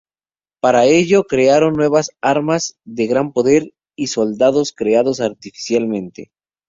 [0.61, 6.31] Para ello, crearon nuevas armas de gran poder y soldados creados artificialmente.